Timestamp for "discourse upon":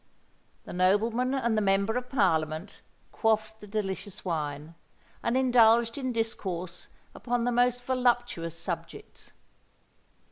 6.11-7.43